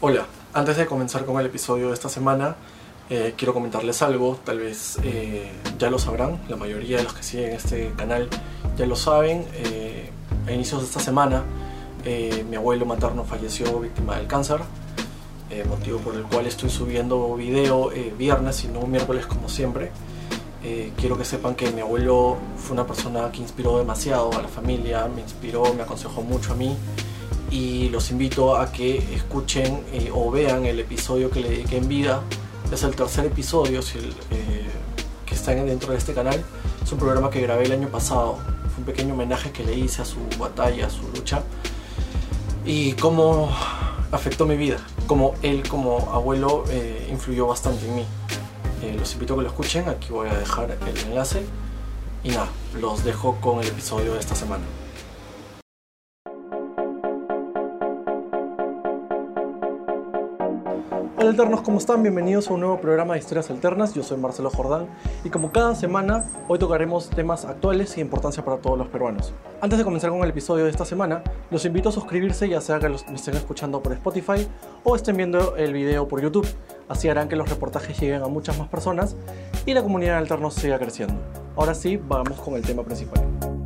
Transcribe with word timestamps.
Hola, 0.00 0.26
antes 0.54 0.76
de 0.76 0.86
comenzar 0.86 1.24
con 1.24 1.40
el 1.40 1.46
episodio 1.46 1.88
de 1.88 1.94
esta 1.94 2.08
semana, 2.08 2.54
eh, 3.10 3.34
quiero 3.36 3.52
comentarles 3.52 4.00
algo, 4.00 4.38
tal 4.44 4.60
vez 4.60 4.96
eh, 5.02 5.50
ya 5.76 5.90
lo 5.90 5.98
sabrán, 5.98 6.40
la 6.48 6.54
mayoría 6.54 6.98
de 6.98 7.02
los 7.02 7.14
que 7.14 7.24
siguen 7.24 7.50
este 7.50 7.92
canal 7.96 8.28
ya 8.76 8.86
lo 8.86 8.94
saben. 8.94 9.44
Eh, 9.54 10.08
a 10.46 10.52
inicios 10.52 10.82
de 10.82 10.86
esta 10.86 11.00
semana, 11.00 11.42
mi 12.48 12.54
abuelo 12.54 12.86
materno 12.86 13.24
falleció 13.24 13.80
víctima 13.80 14.16
del 14.18 14.28
cáncer, 14.28 14.60
motivo 15.68 15.98
por 15.98 16.14
el 16.14 16.22
cual 16.22 16.46
estoy 16.46 16.70
subiendo 16.70 17.34
video 17.34 17.90
viernes 18.16 18.62
y 18.62 18.68
no 18.68 18.82
miércoles 18.86 19.26
como 19.26 19.48
siempre. 19.48 19.90
quiero 20.96 21.18
que 21.18 21.24
sepan 21.24 21.56
que 21.56 21.72
mi 21.72 21.80
abuelo 21.80 22.36
fue 22.56 22.74
una 22.74 22.86
persona 22.86 23.32
que 23.32 23.40
inspiró 23.40 23.78
demasiado 23.78 24.32
a 24.32 24.42
la 24.42 24.48
familia, 24.48 25.08
me 25.12 25.22
inspiró, 25.22 25.74
me 25.74 25.82
aconsejó 25.82 26.22
mucho 26.22 26.52
a 26.52 26.54
mí 26.54 26.76
y 27.50 27.88
los 27.88 28.10
invito 28.10 28.56
a 28.56 28.70
que 28.70 28.98
escuchen 29.14 29.82
eh, 29.92 30.10
o 30.12 30.30
vean 30.30 30.66
el 30.66 30.80
episodio 30.80 31.30
que 31.30 31.40
le 31.40 31.50
dediqué 31.50 31.78
en 31.78 31.88
vida. 31.88 32.20
Es 32.70 32.82
el 32.82 32.94
tercer 32.94 33.26
episodio 33.26 33.80
eh, 33.80 34.66
que 35.24 35.34
está 35.34 35.54
dentro 35.54 35.92
de 35.92 35.98
este 35.98 36.12
canal. 36.12 36.42
Es 36.82 36.92
un 36.92 36.98
programa 36.98 37.30
que 37.30 37.40
grabé 37.40 37.64
el 37.64 37.72
año 37.72 37.88
pasado. 37.88 38.36
Fue 38.36 38.78
un 38.78 38.84
pequeño 38.84 39.14
homenaje 39.14 39.50
que 39.50 39.64
le 39.64 39.74
hice 39.74 40.02
a 40.02 40.04
su 40.04 40.18
batalla, 40.38 40.86
a 40.86 40.90
su 40.90 41.02
lucha. 41.14 41.42
Y 42.66 42.92
cómo 42.92 43.50
afectó 44.12 44.44
mi 44.44 44.56
vida. 44.56 44.76
Como 45.06 45.34
él 45.42 45.66
como 45.66 46.10
abuelo 46.12 46.64
eh, 46.68 47.08
influyó 47.10 47.46
bastante 47.46 47.86
en 47.88 47.96
mí. 47.96 48.06
los 48.98 49.12
invito 49.14 49.34
a 49.34 49.36
que 49.38 49.42
lo 49.44 49.48
escuchen. 49.48 49.88
Aquí 49.88 50.08
voy 50.10 50.28
a 50.28 50.34
dejar 50.34 50.76
el 50.86 50.98
enlace. 50.98 51.42
Y 52.22 52.30
nada, 52.30 52.48
los 52.78 53.04
dejo 53.04 53.36
con 53.40 53.60
el 53.60 53.68
episodio 53.68 54.12
de 54.12 54.20
esta 54.20 54.34
semana. 54.34 54.64
Hola 61.20 61.30
alternos, 61.30 61.62
¿cómo 61.62 61.78
están? 61.78 62.00
Bienvenidos 62.04 62.48
a 62.48 62.54
un 62.54 62.60
nuevo 62.60 62.80
programa 62.80 63.14
de 63.14 63.18
historias 63.18 63.50
alternas. 63.50 63.92
Yo 63.92 64.04
soy 64.04 64.18
Marcelo 64.18 64.50
Jordán 64.50 64.86
y 65.24 65.30
como 65.30 65.50
cada 65.50 65.74
semana, 65.74 66.26
hoy 66.46 66.60
tocaremos 66.60 67.10
temas 67.10 67.44
actuales 67.44 67.90
y 67.94 67.94
de 67.96 68.02
importancia 68.02 68.44
para 68.44 68.58
todos 68.58 68.78
los 68.78 68.86
peruanos. 68.86 69.34
Antes 69.60 69.80
de 69.80 69.84
comenzar 69.84 70.10
con 70.10 70.22
el 70.22 70.30
episodio 70.30 70.62
de 70.66 70.70
esta 70.70 70.84
semana, 70.84 71.24
los 71.50 71.64
invito 71.64 71.88
a 71.88 71.92
suscribirse 71.92 72.48
ya 72.48 72.60
sea 72.60 72.78
que 72.78 72.88
los, 72.88 73.04
me 73.08 73.16
estén 73.16 73.34
escuchando 73.34 73.82
por 73.82 73.94
Spotify 73.94 74.46
o 74.84 74.94
estén 74.94 75.16
viendo 75.16 75.56
el 75.56 75.72
video 75.72 76.06
por 76.06 76.22
YouTube. 76.22 76.46
Así 76.88 77.08
harán 77.08 77.28
que 77.28 77.34
los 77.34 77.50
reportajes 77.50 77.98
lleguen 77.98 78.22
a 78.22 78.28
muchas 78.28 78.56
más 78.56 78.68
personas 78.68 79.16
y 79.66 79.74
la 79.74 79.82
comunidad 79.82 80.12
de 80.12 80.18
alternos 80.18 80.54
siga 80.54 80.78
creciendo. 80.78 81.16
Ahora 81.56 81.74
sí, 81.74 81.96
vamos 81.96 82.38
con 82.38 82.54
el 82.54 82.62
tema 82.62 82.84
principal. 82.84 83.57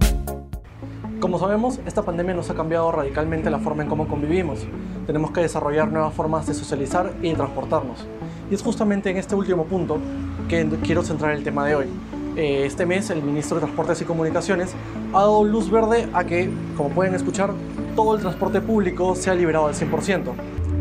Como 1.23 1.39
sabemos, 1.39 1.79
esta 1.87 2.03
pandemia 2.03 2.35
nos 2.35 2.51
ha 2.51 2.55
cambiado 2.55 2.91
radicalmente 2.91 3.49
la 3.49 3.61
forma 3.61 3.85
en 3.85 3.89
cómo 3.89 4.09
convivimos. 4.09 4.67
Tenemos 5.07 5.31
que 5.31 5.41
desarrollar 5.41 5.87
nuevas 5.87 6.13
formas 6.13 6.49
de 6.49 6.53
socializar 6.53 7.13
y 7.23 7.29
de 7.29 7.37
transportarnos. 7.37 8.05
Y 8.51 8.55
es 8.57 8.61
justamente 8.61 9.09
en 9.09 9.19
este 9.19 9.37
último 9.37 9.67
punto 9.67 9.99
que 10.49 10.69
quiero 10.83 11.05
centrar 11.05 11.31
el 11.37 11.45
tema 11.45 11.65
de 11.65 11.77
hoy. 11.77 11.87
Eh, 12.35 12.65
este 12.67 12.87
mes 12.87 13.09
el 13.11 13.23
ministro 13.23 13.59
de 13.59 13.61
Transportes 13.61 14.03
y 14.03 14.05
Comunicaciones 14.05 14.75
ha 15.13 15.21
dado 15.21 15.45
luz 15.45 15.71
verde 15.71 16.09
a 16.13 16.25
que, 16.25 16.51
como 16.77 16.89
pueden 16.89 17.15
escuchar, 17.15 17.53
todo 17.95 18.17
el 18.17 18.21
transporte 18.21 18.61
público 18.61 19.15
sea 19.15 19.37
liberado 19.37 19.69
al 19.69 19.75
100%. 19.75 20.33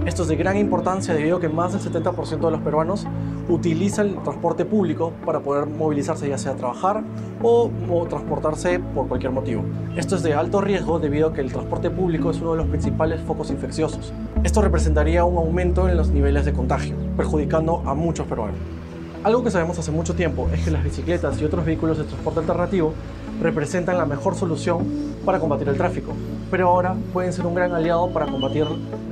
Esto 0.06 0.24
es 0.24 0.30
de 0.30 0.36
gran 0.36 0.58
importancia 0.58 1.14
debido 1.14 1.38
a 1.38 1.40
que 1.40 1.48
más 1.48 1.74
del 1.74 1.94
70% 1.94 2.40
de 2.40 2.52
los 2.52 2.62
peruanos 2.62 3.06
utiliza 3.48 4.02
el 4.02 4.16
transporte 4.24 4.66
público 4.66 5.14
para 5.24 5.42
poder 5.42 5.68
movilizarse 5.68 6.28
ya 6.28 6.40
sea 6.40 6.54
a 6.54 6.56
trabajar 6.56 7.04
o, 7.44 7.70
transportarse 8.10 8.80
por 8.80 9.08
cualquier 9.08 9.32
motivo. 9.32 9.64
Esto 9.96 10.16
es 10.16 10.24
de 10.24 10.34
alto 10.34 10.60
riesgo 10.60 10.98
debido 10.98 11.28
a 11.28 11.34
que 11.34 11.42
el 11.42 11.52
transporte 11.52 11.92
público 11.92 12.32
es 12.32 12.42
uno 12.42 12.54
de 12.54 12.58
los 12.58 12.68
principales 12.68 13.22
focos 13.22 13.52
infecciosos. 13.52 14.12
Esto 14.44 14.64
representaría 14.64 15.24
un 15.24 15.38
aumento 15.38 15.88
en 15.88 15.96
los 15.96 16.10
niveles 16.10 16.46
de 16.46 16.54
contagio, 16.54 16.96
perjudicando 17.16 17.84
a 17.86 17.94
muchos 17.94 18.26
peruanos. 18.26 18.58
Algo 19.24 19.44
que 19.44 19.52
sabemos 19.52 19.78
hace 19.78 19.92
mucho 19.92 20.16
tiempo 20.16 20.50
es 20.52 20.64
que 20.64 20.72
las 20.72 20.84
bicicletas 20.84 21.40
y 21.40 21.46
otros 21.46 21.64
vehículos 21.64 22.00
de 22.00 22.06
transporte 22.06 22.40
alternativo 22.40 22.94
representan 23.40 24.00
la 24.00 24.08
mejor 24.08 24.34
solución 24.34 24.84
para 25.24 25.40
combatir 25.40 25.70
el 25.70 25.78
tráfico, 25.78 26.14
pero 26.52 26.68
ahora 26.68 26.96
pueden 27.14 27.32
ser 27.32 27.48
un 27.48 27.56
gran 27.56 27.72
aliado 27.72 28.12
para 28.12 28.26
combatir 28.28 28.68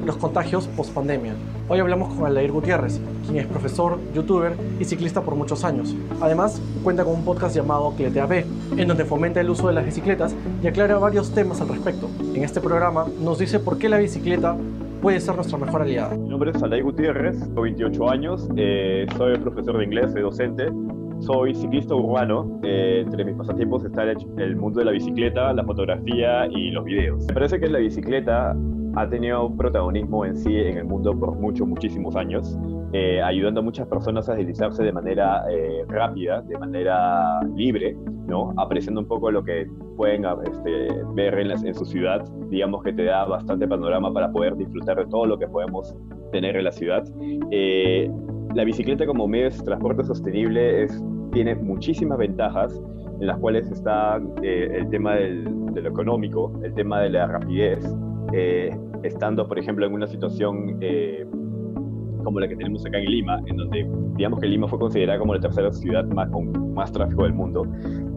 los 0.06 0.18
contagios 0.18 0.68
post 0.68 0.94
pandemia. 0.94 1.34
Hoy 1.70 1.80
hablamos 1.80 2.14
con 2.14 2.26
Aldair 2.26 2.52
Gutiérrez, 2.52 3.00
quien 3.26 3.38
es 3.38 3.48
profesor, 3.48 3.98
youtuber 4.14 4.54
y 4.80 4.86
ciclista 4.86 5.22
por 5.22 5.36
muchos 5.36 5.64
años. 5.64 5.96
Además, 6.20 6.62
cuenta 6.84 7.06
con 7.06 7.14
un 7.16 7.24
podcast 7.24 7.56
llamado 7.56 7.94
B, 7.98 8.46
en 8.76 8.88
donde 8.88 9.06
fomenta 9.06 9.40
el 9.40 9.50
uso 9.50 9.68
de 9.68 9.74
las 9.74 9.86
bicicletas 9.86 10.36
y 10.62 10.68
aclara 10.68 10.98
varios 10.98 11.32
temas 11.32 11.62
al 11.62 11.70
respecto. 11.70 12.10
En 12.36 12.44
este 12.44 12.60
programa 12.60 13.06
nos 13.24 13.40
dice 13.40 13.60
por 13.60 13.78
qué 13.78 13.88
la 13.88 13.98
bicicleta 13.98 14.58
puede 15.02 15.22
ser 15.22 15.36
nuestra 15.36 15.58
mejor 15.58 15.84
aliada. 15.84 16.16
Mi 16.16 16.28
nombre 16.28 16.52
es 16.52 16.62
Aldair 16.62 16.84
Gutiérrez, 16.84 17.40
tengo 17.40 17.62
28 17.62 18.10
años, 18.10 18.50
eh, 18.58 19.08
soy 19.16 19.38
profesor 19.38 19.78
de 19.78 19.86
inglés, 19.86 20.12
soy 20.12 20.24
docente 20.24 20.70
soy 21.19 21.53
ciclista 21.53 21.96
urbano. 21.96 22.59
Eh, 22.63 23.03
entre 23.06 23.25
mis 23.25 23.35
pasatiempos 23.35 23.84
está 23.85 24.03
el, 24.03 24.56
mundo 24.56 24.80
de 24.80 24.85
la 24.85 24.91
bicicleta, 24.91 25.53
la 25.53 25.63
fotografía 25.63 26.47
y 26.47 26.72
los 26.72 26.84
videos. 26.85 27.25
Me 27.28 27.34
parece 27.34 27.59
que 27.59 27.68
la 27.68 27.80
bicicleta 27.80 28.56
ha 28.96 29.09
tenido 29.09 29.47
un 29.47 29.57
protagonismo 29.57 30.25
en 30.25 30.35
sí 30.35 30.56
en 30.56 30.78
el 30.78 30.85
mundo 30.85 31.18
por 31.18 31.35
muchos, 31.35 31.68
muchísimos 31.68 32.16
años, 32.16 32.57
eh, 32.94 33.22
ayudando 33.22 33.59
a 33.59 33.63
muchas 33.63 33.88
personas 33.88 34.28
a 34.30 34.34
deslizarse 34.34 34.84
de 34.84 34.91
manera 34.91 35.44
eh, 35.52 35.85
rápida, 35.88 36.41
de 36.41 36.57
manera 36.57 37.40
libre, 37.56 37.96
¿no? 38.25 38.53
apreciando 38.57 39.01
un 39.01 39.07
poco 39.07 39.30
lo 39.30 39.44
que 39.44 39.68
pueden 39.96 40.25
este, 40.25 40.88
ver 41.13 41.38
en, 41.38 41.51
en, 41.51 41.75
su 41.75 41.86
ciudad. 41.86 42.25
Digamos 42.50 42.84
que 42.84 42.91
te 42.91 43.03
da 43.03 43.25
bastante 43.25 43.68
panorama 43.68 44.12
para 44.12 44.31
poder 44.31 44.56
disfrutar 44.57 44.97
de 44.97 45.06
todo 45.06 45.28
lo 45.28 45.38
que 45.38 45.47
podemos 45.47 45.96
tener 46.31 46.56
en 46.56 46.63
la 46.63 46.72
ciudad 46.72 47.03
la 48.56 48.64
bicicleta 48.64 49.06
como 49.06 49.28
medio 49.28 49.50
de 49.50 49.58
transporte 49.58 50.04
sostenible 50.04 50.88
tiene 51.32 51.56
muchísimas 51.56 52.18
ventajas, 52.18 52.82
en 53.20 53.28
las 53.28 53.38
cuales 53.38 53.70
está 53.72 54.20
eh, 54.42 54.70
el 54.74 54.90
tema 54.90 55.16
del, 55.16 55.46
de 55.74 55.82
lo 55.82 55.90
económico, 55.90 56.52
el 56.64 56.74
tema 56.74 57.02
de 57.02 57.10
la 57.10 57.28
rapidez, 57.28 57.86
eh, 58.34 58.76
estando, 59.04 59.48
por 59.48 59.60
ejemplo, 59.60 59.86
en 59.86 59.94
una 59.94 60.08
situación 60.08 60.78
eh, 60.82 61.26
como 62.24 62.40
la 62.40 62.48
que 62.48 62.56
tenemos 62.56 62.86
acá 62.86 62.98
en 63.00 63.06
Lima, 63.06 63.42
en 63.46 63.58
donde 63.58 63.90
digamos 64.16 64.40
que 64.40 64.48
Lima 64.48 64.68
fue 64.68 64.80
considerada 64.80 65.20
como 65.20 65.36
la 65.36 65.42
tercera 65.42 65.72
ciudad 65.72 66.06
más, 66.06 66.30
con 66.30 66.74
más 66.74 66.92
tráfico 66.92 67.24
del 67.24 67.34
mundo, 67.34 67.66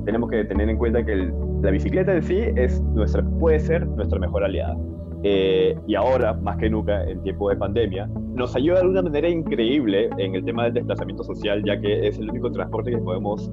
tenemos 0.04 0.30
que 0.30 0.44
tener 0.44 0.68
en 0.68 0.76
cuenta 0.76 1.04
que 1.04 1.30
la 1.62 1.70
bicicleta 1.70 2.14
en 2.14 2.22
sí 2.22 2.38
es 2.56 2.80
nuestra, 2.82 3.22
puede 3.38 3.60
ser 3.60 3.86
nuestra 3.86 4.18
mejor 4.18 4.44
aliada. 4.44 4.76
Eh, 5.24 5.76
y 5.86 5.94
ahora, 5.94 6.34
más 6.34 6.56
que 6.56 6.68
nunca, 6.68 7.04
en 7.04 7.22
tiempo 7.22 7.48
de 7.50 7.56
pandemia, 7.56 8.08
nos 8.34 8.56
ayuda 8.56 8.80
de 8.80 8.88
una 8.88 9.02
manera 9.02 9.28
increíble 9.28 10.10
en 10.18 10.34
el 10.34 10.44
tema 10.44 10.64
del 10.64 10.74
desplazamiento 10.74 11.22
social, 11.22 11.62
ya 11.64 11.80
que 11.80 12.08
es 12.08 12.18
el 12.18 12.30
único 12.30 12.50
transporte 12.50 12.90
que 12.90 12.98
podemos 12.98 13.50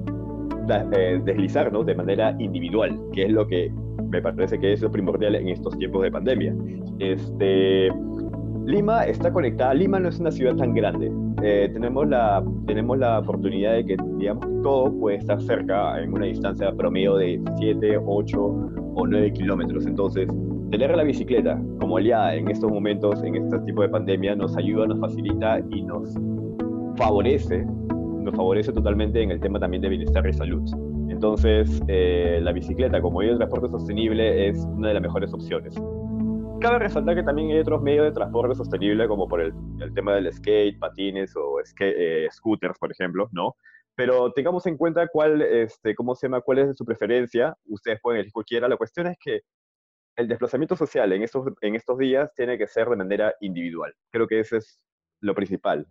eh, 0.68 1.20
deslizar 1.24 1.70
de 1.70 1.94
manera 1.94 2.34
individual, 2.38 2.98
que 3.12 3.24
es 3.24 3.32
lo 3.32 3.46
que 3.46 3.72
me 4.08 4.20
parece 4.20 4.58
que 4.58 4.72
es 4.72 4.82
lo 4.82 4.90
primordial 4.90 5.34
en 5.36 5.48
estos 5.48 5.76
tiempos 5.78 6.02
de 6.02 6.10
pandemia. 6.10 6.54
Este, 6.98 7.88
Lima 8.66 9.04
está 9.04 9.32
conectada, 9.32 9.74
Lima 9.74 10.00
no 10.00 10.08
es 10.08 10.18
una 10.18 10.30
ciudad 10.30 10.56
tan 10.56 10.74
grande, 10.74 11.10
eh, 11.42 11.70
tenemos, 11.72 12.06
la, 12.08 12.44
tenemos 12.66 12.98
la 12.98 13.20
oportunidad 13.20 13.72
de 13.74 13.84
que, 13.86 13.96
digamos, 14.18 14.46
todo 14.62 14.92
puede 14.98 15.16
estar 15.16 15.40
cerca 15.40 15.98
en 16.00 16.12
una 16.12 16.26
distancia 16.26 16.70
promedio 16.72 17.16
de 17.16 17.40
7, 17.58 17.98
8 18.04 18.40
o 18.94 19.06
9 19.06 19.32
kilómetros. 19.32 19.86
Entonces, 19.86 20.28
tener 20.70 20.96
la 20.96 21.02
bicicleta 21.02 21.60
como 21.80 21.96
aliada 21.96 22.34
en 22.34 22.48
estos 22.48 22.70
momentos, 22.70 23.22
en 23.24 23.36
este 23.36 23.58
tipo 23.60 23.82
de 23.82 23.88
pandemia, 23.88 24.36
nos 24.36 24.56
ayuda, 24.56 24.86
nos 24.86 25.00
facilita 25.00 25.60
y 25.70 25.82
nos 25.82 26.14
favorece, 26.96 27.64
nos 27.64 28.34
favorece 28.34 28.72
totalmente 28.72 29.22
en 29.22 29.32
el 29.32 29.40
tema 29.40 29.58
también 29.58 29.82
de 29.82 29.88
bienestar 29.88 30.26
y 30.26 30.32
salud. 30.32 30.62
Entonces, 31.08 31.82
eh, 31.88 32.38
la 32.42 32.52
bicicleta 32.52 33.00
como 33.00 33.18
medio 33.18 33.32
de 33.32 33.38
transporte 33.38 33.68
sostenible 33.68 34.48
es 34.48 34.58
una 34.64 34.88
de 34.88 34.94
las 34.94 35.02
mejores 35.02 35.34
opciones. 35.34 35.74
Cabe 36.60 36.78
resaltar 36.78 37.16
que 37.16 37.22
también 37.22 37.50
hay 37.50 37.58
otros 37.58 37.82
medios 37.82 38.04
de 38.04 38.12
transporte 38.12 38.54
sostenible, 38.54 39.08
como 39.08 39.26
por 39.26 39.40
el, 39.40 39.52
tema 39.94 40.14
del 40.14 40.32
skate, 40.32 40.78
patines 40.78 41.34
o 41.34 41.58
eh, 41.80 42.28
scooters, 42.30 42.78
por 42.78 42.92
ejemplo, 42.92 43.28
¿no? 43.32 43.56
Pero 43.96 44.30
tengamos 44.32 44.66
en 44.66 44.76
cuenta 44.76 45.08
cuál, 45.08 45.42
este, 45.42 45.94
cómo 45.94 46.14
se 46.14 46.26
llama, 46.26 46.42
cuál 46.42 46.58
es 46.58 46.76
su 46.76 46.84
preferencia. 46.84 47.56
Ustedes 47.66 47.98
pueden 48.00 48.18
elegir 48.20 48.32
cualquiera. 48.32 48.68
La 48.68 48.76
cuestión 48.76 49.06
es 49.08 49.18
que 49.18 49.40
el 50.20 50.28
desplazamiento 50.28 50.76
social 50.76 51.12
en 51.12 51.22
estos, 51.22 51.46
en 51.62 51.74
estos 51.74 51.98
días 51.98 52.30
tiene 52.36 52.58
que 52.58 52.66
ser 52.66 52.88
de 52.88 52.96
manera 52.96 53.34
individual. 53.40 53.94
Creo 54.10 54.26
que 54.26 54.40
ese 54.40 54.58
es 54.58 54.78
lo 55.20 55.34
principal 55.34 55.86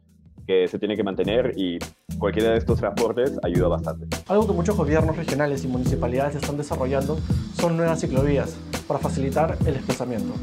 que 0.46 0.68
se 0.68 0.80
tiene 0.80 0.96
que 0.96 1.04
mantener 1.04 1.54
y 1.56 1.78
cualquiera 2.18 2.52
de 2.52 2.58
estos 2.58 2.80
transportes 2.80 3.38
ayuda 3.44 3.68
bastante. 3.68 4.08
Algo 4.28 4.48
que 4.48 4.54
muchos 4.54 4.78
gobiernos 4.78 5.18
regionales 5.18 5.64
y 5.64 5.68
municipalidades 5.68 6.36
están 6.36 6.58
desarrollando 6.58 7.18
son 7.54 7.76
nuevas 7.76 8.02
ciclovías 8.02 8.58
para 8.88 9.00
facilitar 9.00 9.58
el 9.66 9.74
desplazamiento. 9.74 10.34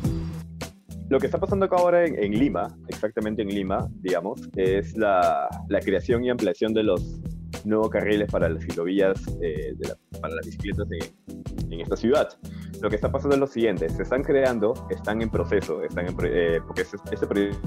Lo 1.08 1.20
que 1.20 1.26
está 1.26 1.38
pasando 1.38 1.66
acá 1.66 1.76
ahora 1.76 2.04
en, 2.04 2.32
Lima, 2.32 2.76
exactamente 2.88 3.42
en 3.42 3.48
Lima, 3.48 3.88
digamos, 4.00 4.40
es 4.56 4.96
la, 4.96 5.48
la, 5.68 5.80
creación 5.80 6.24
y 6.24 6.30
ampliación 6.30 6.74
de 6.74 6.82
los 6.82 7.20
nuevos 7.64 7.90
carriles 7.90 8.30
para 8.30 8.48
las 8.48 8.62
ciclovías, 8.62 9.20
eh, 9.40 9.76
para 10.20 10.34
las 10.34 10.46
bicicletas 10.46 10.86
en, 10.90 11.25
en 11.70 11.80
esta 11.80 11.96
ciudad 11.96 12.28
lo 12.80 12.90
que 12.90 12.96
está 12.96 13.10
pasando 13.10 13.34
es 13.34 13.40
lo 13.40 13.46
siguiente, 13.46 13.88
se 13.88 14.02
están 14.02 14.22
creando, 14.22 14.74
están 14.90 15.22
en 15.22 15.30
proceso, 15.30 15.82
están 15.82 16.06
en, 16.06 16.16
eh, 16.24 16.60
porque 16.66 16.82
ese, 16.82 16.98
proyecto 17.26 17.58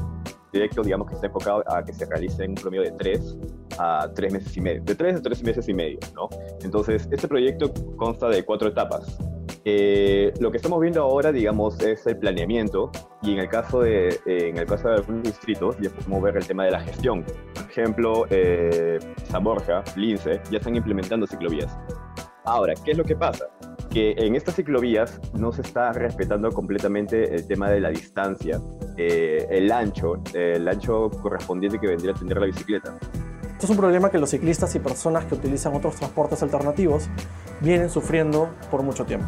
proyecto, 0.52 0.82
digamos 0.84 1.08
que 1.08 1.16
está 1.16 1.28
enfocado 1.28 1.64
a 1.68 1.84
que 1.84 1.94
se 1.94 2.06
realice 2.06 2.44
en 2.44 2.52
un 2.52 2.56
promedio 2.56 2.84
de 2.84 2.92
tres 2.92 3.38
a 3.78 4.10
tres 4.14 4.34
meses 4.34 4.56
y 4.58 4.62
medio, 4.62 4.84
de 4.84 4.96
tres 4.96 5.18
a 5.18 5.22
tres 5.22 5.44
meses 5.44 5.68
y 5.70 5.74
medio, 5.74 6.00
¿no? 6.16 6.28
Entonces, 6.62 7.08
este 7.12 7.28
proyecto 7.28 7.72
consta 7.98 8.30
de 8.30 8.44
cuatro 8.44 8.70
etapas. 8.70 9.18
Eh, 9.66 10.34
lo 10.40 10.50
que 10.52 10.58
estamos 10.58 10.80
viendo 10.80 11.02
ahora, 11.02 11.32
digamos, 11.32 11.80
es 11.82 12.08
el 12.08 12.18
planeamiento 12.18 12.92
y 13.22 13.34
en 13.34 13.40
el 13.40 13.50
caso 13.50 13.82
de, 13.82 14.08
eh, 14.26 14.50
en 14.50 14.58
el 14.58 14.66
caso 14.66 14.88
de 14.88 14.96
algunos 14.96 15.24
distritos 15.24 15.78
ya 15.80 15.90
podemos 15.90 16.24
ver 16.24 16.38
el 16.38 16.48
tema 16.48 16.66
de 16.66 16.72
la 16.72 16.80
gestión. 16.80 17.24
Por 17.54 17.70
ejemplo, 17.70 18.26
eh, 18.30 18.98
San 19.26 19.44
Borja, 19.44 19.84
Lince, 19.96 20.42
ya 20.50 20.58
están 20.58 20.76
implementando 20.76 21.28
ciclovías. 21.28 21.78
Ahora, 22.46 22.74
¿qué 22.84 22.92
es 22.92 22.98
lo 22.98 23.04
que 23.04 23.16
pasa? 23.16 23.46
Que 23.90 24.14
en 24.18 24.36
estas 24.36 24.56
ciclovías 24.56 25.20
no 25.34 25.52
se 25.52 25.62
está 25.62 25.92
respetando 25.94 26.52
completamente 26.52 27.34
el 27.34 27.48
tema 27.48 27.70
de 27.70 27.80
la 27.80 27.90
distancia, 27.90 28.62
eh, 28.98 29.48
el 29.50 29.72
ancho, 29.72 30.22
el 30.34 30.68
ancho 30.68 31.10
correspondiente 31.10 31.80
que 31.80 31.88
vendría 31.88 32.12
a 32.12 32.16
tener 32.16 32.38
la 32.38 32.46
bicicleta. 32.46 32.96
Esto 33.60 33.66
es 33.66 33.70
un 33.72 33.78
problema 33.78 34.10
que 34.10 34.20
los 34.20 34.30
ciclistas 34.30 34.74
y 34.76 34.80
personas 34.80 35.26
que 35.26 35.36
utilizan 35.36 35.76
otros 35.76 35.96
transportes 35.96 36.42
alternativos 36.44 37.10
vienen 37.60 37.90
sufriendo 37.90 38.50
por 38.72 38.84
mucho 38.84 39.06
tiempo. 39.06 39.28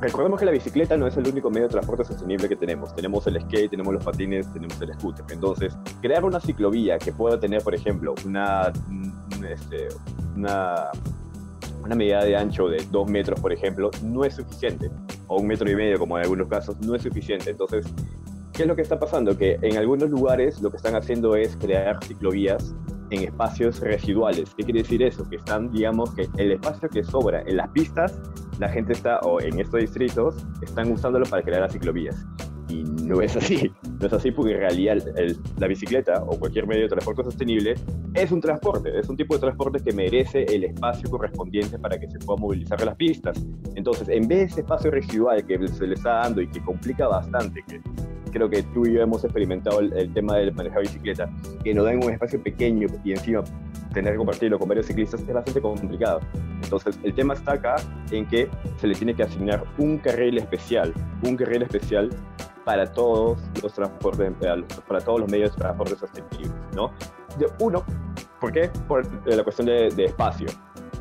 Recordemos 0.00 0.38
que 0.38 0.44
la 0.44 0.52
bicicleta 0.52 0.96
no 0.96 1.06
es 1.06 1.16
el 1.16 1.26
único 1.26 1.50
medio 1.50 1.66
de 1.66 1.72
transporte 1.72 2.04
sostenible 2.04 2.46
que 2.48 2.56
tenemos. 2.56 2.94
Tenemos 2.94 3.26
el 3.26 3.40
skate, 3.40 3.70
tenemos 3.70 3.94
los 3.94 4.04
patines, 4.04 4.52
tenemos 4.52 4.78
el 4.82 4.92
scooter. 4.94 5.24
Entonces, 5.30 5.76
crear 6.02 6.24
una 6.24 6.40
ciclovía 6.40 6.98
que 6.98 7.10
pueda 7.10 7.40
tener, 7.40 7.62
por 7.62 7.74
ejemplo, 7.74 8.14
una, 8.26 8.70
este, 9.48 9.88
una, 10.36 10.90
una 11.84 11.94
medida 11.94 12.24
de 12.24 12.34
ancho 12.36 12.68
de 12.68 12.82
2 12.90 13.10
metros, 13.10 13.38
por 13.40 13.52
ejemplo, 13.52 13.90
no 14.02 14.24
es 14.24 14.34
suficiente. 14.34 14.90
O 15.26 15.40
un 15.40 15.46
metro 15.46 15.70
y 15.70 15.76
medio, 15.76 15.98
como 15.98 16.16
en 16.18 16.24
algunos 16.24 16.48
casos, 16.48 16.76
no 16.80 16.94
es 16.94 17.02
suficiente. 17.02 17.50
Entonces, 17.50 17.86
¿qué 18.52 18.62
es 18.62 18.68
lo 18.68 18.74
que 18.74 18.82
está 18.82 18.98
pasando? 18.98 19.36
Que 19.36 19.58
en 19.60 19.76
algunos 19.76 20.10
lugares 20.10 20.60
lo 20.62 20.70
que 20.70 20.78
están 20.78 20.96
haciendo 20.96 21.36
es 21.36 21.56
crear 21.56 22.02
ciclovías 22.02 22.74
en 23.10 23.24
espacios 23.24 23.80
residuales. 23.80 24.54
¿Qué 24.56 24.64
quiere 24.64 24.80
decir 24.80 25.02
eso? 25.02 25.28
Que 25.28 25.36
están, 25.36 25.70
digamos, 25.70 26.14
que 26.14 26.26
el 26.38 26.52
espacio 26.52 26.88
que 26.88 27.04
sobra 27.04 27.42
en 27.42 27.58
las 27.58 27.68
pistas, 27.68 28.18
la 28.58 28.68
gente 28.68 28.94
está, 28.94 29.18
o 29.20 29.40
en 29.40 29.60
estos 29.60 29.80
distritos, 29.80 30.36
están 30.62 30.90
usándolo 30.90 31.26
para 31.26 31.42
crear 31.42 31.60
las 31.60 31.72
ciclovías. 31.72 32.24
Y 32.68 32.82
no 32.82 33.20
es 33.20 33.36
así. 33.36 33.70
No 34.00 34.06
es 34.06 34.12
así 34.12 34.30
porque 34.30 34.52
en 34.52 34.58
realidad 34.58 34.98
la 35.58 35.66
bicicleta 35.66 36.22
o 36.24 36.38
cualquier 36.38 36.66
medio 36.66 36.82
de 36.82 36.88
transporte 36.88 37.24
sostenible 37.24 37.74
es 38.14 38.32
un 38.32 38.40
transporte, 38.40 38.98
es 38.98 39.08
un 39.08 39.16
tipo 39.16 39.34
de 39.34 39.40
transporte 39.40 39.80
que 39.82 39.92
merece 39.92 40.44
el 40.44 40.64
espacio 40.64 41.08
correspondiente 41.10 41.78
para 41.78 41.98
que 41.98 42.10
se 42.10 42.18
pueda 42.18 42.40
movilizar 42.40 42.84
las 42.84 42.96
pistas. 42.96 43.44
Entonces, 43.74 44.08
en 44.08 44.28
vez 44.28 44.38
de 44.38 44.44
ese 44.44 44.60
espacio 44.60 44.90
residual 44.90 45.44
que 45.46 45.66
se 45.68 45.86
le 45.86 45.94
está 45.94 46.20
dando 46.22 46.40
y 46.40 46.48
que 46.48 46.60
complica 46.62 47.08
bastante, 47.08 47.64
creo 48.34 48.50
que 48.50 48.62
tú 48.62 48.84
y 48.86 48.94
yo 48.94 49.00
hemos 49.00 49.24
experimentado 49.24 49.80
el, 49.80 50.12
tema 50.12 50.36
del 50.36 50.52
manejar 50.52 50.82
bicicleta, 50.82 51.30
que 51.62 51.72
nos 51.72 51.84
dan 51.84 52.02
un 52.02 52.12
espacio 52.12 52.42
pequeño 52.42 52.88
y 53.04 53.12
encima 53.12 53.42
tener 53.92 54.12
que 54.12 54.18
compartirlo 54.18 54.58
con 54.58 54.68
varios 54.68 54.86
ciclistas 54.86 55.20
es 55.20 55.32
bastante 55.32 55.60
complicado. 55.60 56.20
Entonces, 56.62 56.98
el 57.04 57.14
tema 57.14 57.34
está 57.34 57.52
acá 57.52 57.76
en 58.10 58.26
que 58.26 58.48
se 58.80 58.88
le 58.88 58.94
tiene 58.94 59.14
que 59.14 59.22
asignar 59.22 59.64
un 59.78 59.98
carril 59.98 60.36
especial, 60.38 60.92
un 61.22 61.36
carril 61.36 61.62
especial 61.62 62.10
para 62.64 62.90
todos 62.92 63.38
los 63.62 63.72
transportes, 63.72 64.32
para 64.88 65.00
todos 65.00 65.20
los 65.20 65.30
medios 65.30 65.52
de 65.52 65.58
transporte 65.58 65.96
sostenibles, 65.96 66.52
¿no? 66.74 66.90
De 67.38 67.46
uno, 67.60 67.84
¿por 68.40 68.52
qué? 68.52 68.70
Por 68.88 69.04
la 69.26 69.42
cuestión 69.42 69.66
de, 69.66 70.04
espacio, 70.04 70.48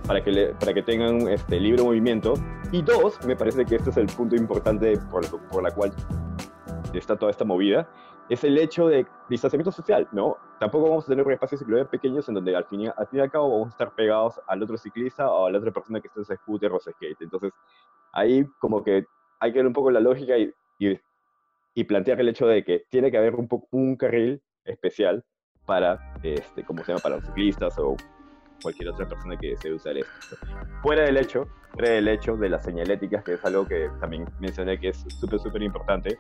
para 0.08 0.24
que, 0.24 0.54
para 0.60 0.74
que 0.74 0.84
tengan 0.84 1.28
este, 1.30 1.60
libre 1.60 1.84
movimiento. 1.84 2.34
Y 2.72 2.82
dos, 2.82 3.24
me 3.26 3.36
parece 3.36 3.66
que 3.66 3.76
este 3.76 3.92
es 3.92 3.98
el 3.98 4.08
punto 4.08 4.36
importante 4.36 4.98
por, 5.12 5.26
por 5.50 5.64
la 5.64 5.72
cual 5.72 5.94
está 6.94 7.16
toda 7.16 7.32
esta 7.32 7.46
movida, 7.46 7.88
es 8.30 8.44
el 8.44 8.58
hecho 8.58 8.88
de 8.88 9.06
distanciamiento 9.30 9.72
social, 9.72 10.08
¿no? 10.12 10.38
Tampoco 10.60 10.90
vamos 10.90 11.06
a 11.06 11.08
tener 11.08 11.30
espacios 11.30 11.60
ciclovías 11.60 11.88
pequeños 11.88 12.28
en 12.30 12.36
donde 12.36 12.56
al 12.56 12.66
fin, 12.66 12.82
y, 12.82 12.88
al 12.88 13.08
fin 13.08 13.20
y 13.20 13.22
al 13.22 13.32
cabo 13.32 13.50
vamos 13.50 13.68
a 13.68 13.72
estar 13.72 13.94
pegados 13.94 14.40
al 14.48 14.64
otro 14.64 14.78
ciclista 14.78 15.30
o 15.30 15.48
a 15.48 15.52
la 15.52 15.58
otra 15.58 15.72
persona 15.72 16.00
que 16.00 16.08
está 16.08 16.20
en 16.20 16.38
scooter 16.38 16.72
o 16.72 16.80
skate. 16.80 17.22
Entonces, 17.22 17.52
ahí 18.14 18.46
como 18.60 18.84
que 18.84 19.06
hay 19.40 19.52
que 19.52 19.60
ver 19.60 19.68
un 19.68 19.74
poco 19.74 19.92
la 19.92 20.00
lógica 20.00 20.38
y, 20.38 20.54
y, 20.80 20.98
plantear 21.84 22.22
el 22.22 22.30
hecho 22.30 22.46
de 22.46 22.64
que 22.64 22.86
tiene 22.90 23.10
que 23.10 23.18
haber 23.18 23.36
un, 23.36 23.50
un 23.72 23.96
carril 23.96 24.42
especial 24.66 25.24
para, 25.66 26.14
este, 26.22 26.64
como 26.64 26.84
se 26.84 26.92
llama, 26.92 27.02
para 27.02 27.16
los 27.16 27.26
ciclistas 27.26 27.78
o 27.80 27.96
cualquier 28.62 28.90
otra 28.90 29.08
persona 29.08 29.38
que 29.38 29.50
desee 29.50 29.74
usar 29.74 29.98
esto. 29.98 30.38
Fuera 30.82 31.04
del 31.04 31.18
hecho, 31.18 31.48
fuera 31.72 31.92
del 31.92 32.08
hecho 32.08 32.38
de 32.38 32.50
las 32.50 32.64
señaléticas, 32.64 33.24
que 33.24 33.34
es 33.34 33.46
algo 33.46 33.68
que 33.68 33.90
también 34.00 34.26
mencioné 34.40 34.80
que 34.80 34.90
es 34.90 35.06
súper, 35.20 35.40
súper 35.40 35.62
importante, 35.64 36.18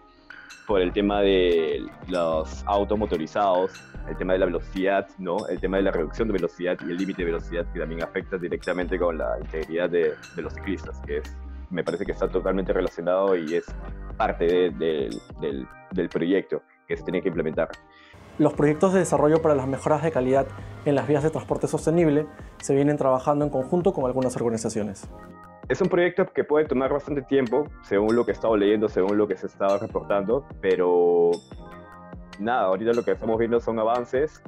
por 0.67 0.81
el 0.81 0.91
tema 0.93 1.21
de 1.21 1.85
los 2.07 2.63
autos 2.65 2.97
motorizados, 2.97 3.71
el 4.07 4.17
tema 4.17 4.33
de 4.33 4.39
la 4.39 4.45
velocidad, 4.45 5.07
¿no? 5.17 5.37
el 5.47 5.59
tema 5.59 5.77
de 5.77 5.83
la 5.83 5.91
reducción 5.91 6.27
de 6.27 6.33
velocidad 6.33 6.77
y 6.85 6.91
el 6.91 6.97
límite 6.97 7.23
de 7.23 7.31
velocidad 7.31 7.65
que 7.73 7.79
también 7.79 8.03
afecta 8.03 8.37
directamente 8.37 8.97
con 8.97 9.17
la 9.17 9.37
integridad 9.39 9.89
de, 9.89 10.13
de 10.35 10.41
los 10.41 10.53
ciclistas, 10.53 10.99
que 11.05 11.17
es, 11.17 11.37
me 11.73 11.83
parece 11.83 12.05
que 12.05 12.11
está 12.11 12.27
totalmente 12.27 12.71
relacionado 12.71 13.35
y 13.35 13.55
es 13.55 13.65
parte 14.15 14.69
del, 14.71 15.19
del 15.91 16.09
proyecto 16.09 16.61
que 16.87 16.95
se 16.95 17.03
tiene 17.03 17.21
que 17.21 17.29
implementar. 17.29 17.69
Los 18.37 18.53
proyectos 18.53 18.93
de 18.93 18.99
desarrollo 18.99 19.41
para 19.41 19.55
las 19.55 19.67
mejoras 19.67 20.01
de 20.01 20.11
calidad 20.11 20.47
en 20.85 20.95
las 20.95 21.07
vías 21.07 21.23
de 21.23 21.29
transporte 21.29 21.67
sostenible 21.67 22.25
se 22.61 22.73
vienen 22.73 22.97
trabajando 22.97 23.45
en 23.45 23.51
conjunto 23.51 23.93
con 23.93 24.05
algunas 24.05 24.35
organizaciones. 24.35 25.07
Es 25.69 25.81
un 25.81 25.87
proyecto 25.87 26.25
que 26.25 26.43
puede 26.43 26.65
tomar 26.65 26.91
bastante 26.91 27.21
tiempo, 27.21 27.67
según 27.83 28.15
lo 28.15 28.25
que 28.25 28.31
he 28.31 28.33
estado 28.33 28.57
leyendo, 28.57 28.89
según 28.89 29.17
lo 29.17 29.27
que 29.27 29.37
se 29.37 29.47
estaba 29.47 29.77
reportando, 29.77 30.45
pero 30.61 31.31
nada, 32.39 32.65
ahorita 32.65 32.91
lo 32.93 33.03
que 33.03 33.11
estamos 33.11 33.37
viendo 33.37 33.59
son 33.59 33.79
avances. 33.79 34.41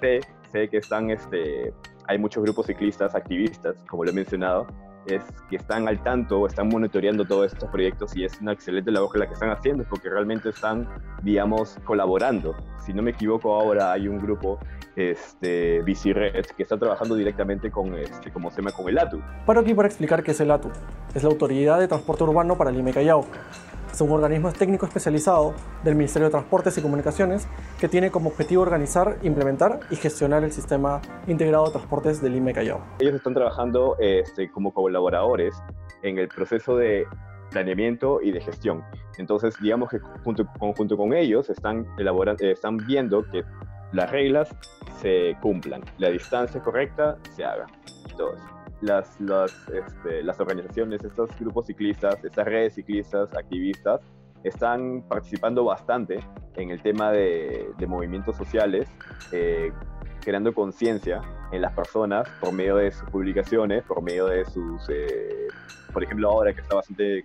Sé, 0.00 0.20
sé 0.52 0.68
que 0.68 0.78
están, 0.78 1.10
este, 1.10 1.72
hay 2.06 2.18
muchos 2.18 2.42
grupos 2.42 2.66
ciclistas, 2.66 3.14
activistas, 3.14 3.76
como 3.88 4.04
lo 4.04 4.10
he 4.10 4.14
mencionado, 4.14 4.66
es 5.16 5.24
que 5.48 5.56
están 5.56 5.88
al 5.88 6.02
tanto, 6.02 6.46
están 6.46 6.68
monitoreando 6.68 7.24
todos 7.24 7.52
estos 7.52 7.68
proyectos 7.70 8.16
y 8.16 8.24
es 8.24 8.40
una 8.40 8.52
excelente 8.52 8.90
labor 8.90 9.18
la 9.18 9.26
que 9.26 9.34
están 9.34 9.50
haciendo 9.50 9.84
porque 9.84 10.08
realmente 10.08 10.50
están, 10.50 10.88
digamos, 11.22 11.78
colaborando. 11.84 12.54
Si 12.84 12.92
no 12.92 13.02
me 13.02 13.10
equivoco, 13.10 13.54
ahora 13.54 13.92
hay 13.92 14.08
un 14.08 14.18
grupo, 14.18 14.58
este, 14.96 15.82
Red, 15.84 16.46
que 16.56 16.62
está 16.62 16.78
trabajando 16.78 17.14
directamente 17.14 17.70
con, 17.70 17.94
este, 17.94 18.30
como 18.30 18.50
se 18.50 18.58
llama, 18.58 18.72
con 18.72 18.88
el 18.88 18.98
ATU. 18.98 19.20
Paro 19.46 19.60
aquí 19.60 19.74
para 19.74 19.88
explicar 19.88 20.22
qué 20.22 20.32
es 20.32 20.40
el 20.40 20.50
ATU. 20.50 20.70
Es 21.14 21.22
la 21.22 21.28
Autoridad 21.28 21.78
de 21.78 21.88
Transporte 21.88 22.24
Urbano 22.24 22.56
para 22.56 22.70
Lima 22.70 22.90
y 22.90 22.92
Callao 22.92 23.24
un 24.00 24.12
organismo 24.12 24.52
técnico 24.52 24.86
especializado 24.86 25.54
del 25.84 25.94
Ministerio 25.94 26.28
de 26.28 26.32
Transportes 26.32 26.76
y 26.78 26.82
Comunicaciones 26.82 27.48
que 27.80 27.88
tiene 27.88 28.10
como 28.10 28.30
objetivo 28.30 28.62
organizar, 28.62 29.18
implementar 29.22 29.80
y 29.90 29.96
gestionar 29.96 30.44
el 30.44 30.52
sistema 30.52 31.00
integrado 31.26 31.66
de 31.66 31.72
transportes 31.72 32.22
del 32.22 32.34
Lima 32.34 32.52
Callao. 32.52 32.80
Ellos 33.00 33.14
están 33.14 33.34
trabajando 33.34 33.96
este, 33.98 34.50
como 34.50 34.72
colaboradores 34.72 35.54
en 36.02 36.18
el 36.18 36.28
proceso 36.28 36.76
de 36.76 37.06
planeamiento 37.50 38.20
y 38.22 38.30
de 38.30 38.40
gestión. 38.40 38.84
Entonces, 39.18 39.54
digamos 39.60 39.90
que 39.90 39.98
junto, 40.24 40.46
conjunto 40.58 40.96
con 40.96 41.12
ellos 41.12 41.50
están, 41.50 41.86
elaborando, 41.98 42.44
están 42.44 42.76
viendo 42.76 43.24
que 43.30 43.42
las 43.92 44.10
reglas 44.10 44.54
se 45.00 45.36
cumplan, 45.40 45.82
la 45.98 46.10
distancia 46.10 46.60
correcta 46.62 47.16
se 47.34 47.44
haga. 47.44 47.66
Todo 48.16 48.34
las, 48.80 49.20
las, 49.20 49.52
este, 49.68 50.22
las 50.22 50.38
organizaciones, 50.40 51.02
estos 51.04 51.30
grupos 51.38 51.66
ciclistas, 51.66 52.22
estas 52.24 52.46
redes 52.46 52.74
ciclistas, 52.74 53.34
activistas, 53.34 54.00
están 54.44 55.02
participando 55.02 55.64
bastante 55.64 56.20
en 56.54 56.70
el 56.70 56.82
tema 56.82 57.10
de, 57.12 57.70
de 57.76 57.86
movimientos 57.86 58.36
sociales, 58.36 58.88
eh, 59.32 59.72
creando 60.20 60.52
conciencia 60.52 61.20
en 61.52 61.62
las 61.62 61.72
personas 61.72 62.28
por 62.40 62.52
medio 62.52 62.76
de 62.76 62.90
sus 62.90 63.08
publicaciones, 63.10 63.84
por 63.84 64.02
medio 64.02 64.26
de 64.26 64.44
sus, 64.44 64.88
eh, 64.90 65.48
por 65.92 66.04
ejemplo, 66.04 66.30
ahora 66.30 66.52
que 66.52 66.60
está 66.60 66.76
bastante 66.76 67.18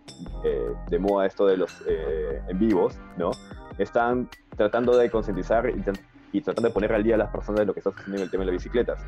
eh, 0.44 0.74
de 0.90 1.00
moda 1.00 1.26
esto 1.26 1.46
de 1.46 1.58
los 1.58 1.84
en 1.88 2.60
vivos, 2.60 2.98
¿no? 3.18 3.32
Están 3.78 4.30
tratando 4.56 4.96
de 4.96 5.10
concientizar 5.10 5.70
y, 5.70 5.84
y, 6.32 6.42
tratando 6.42 6.70
de 6.70 6.74
poner 6.74 6.94
al 6.94 7.04
día 7.04 7.16
a 7.16 7.18
las 7.18 7.32
personas 7.32 7.62
de 7.62 7.66
lo 7.66 7.74
que 7.74 7.80
está 7.80 7.92
sucediendo 7.92 8.18
en 8.18 8.24
el 8.24 8.32
tema 8.32 8.42
de 8.42 8.52
las 8.52 8.64
bicicletas. 8.64 9.06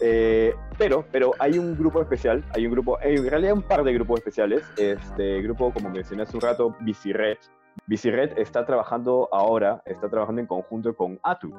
Eh, 0.00 0.54
pero, 0.76 1.04
pero 1.10 1.32
hay 1.38 1.58
un 1.58 1.76
grupo 1.76 2.00
especial, 2.00 2.44
hay 2.54 2.66
un 2.66 2.72
grupo, 2.72 2.98
en 3.00 3.28
realidad 3.28 3.54
un 3.54 3.62
par 3.62 3.84
de 3.84 3.92
grupos 3.92 4.20
especiales. 4.20 4.64
Este 4.76 5.40
grupo, 5.42 5.72
como 5.72 5.90
mencioné 5.90 6.22
hace 6.22 6.36
un 6.36 6.42
rato, 6.42 6.76
Bicired. 6.80 7.38
Bicired 7.86 8.38
está 8.38 8.64
trabajando 8.64 9.28
ahora, 9.32 9.82
está 9.84 10.08
trabajando 10.08 10.40
en 10.40 10.46
conjunto 10.46 10.94
con 10.94 11.18
ATU, 11.22 11.52